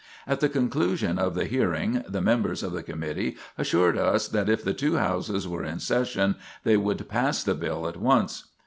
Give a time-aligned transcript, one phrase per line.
[0.25, 4.63] At the conclusion of the hearing the members of the committee assured us that if
[4.63, 8.45] the two houses were in session they would pass the bill at once.